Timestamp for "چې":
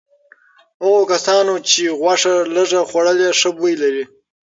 1.69-1.83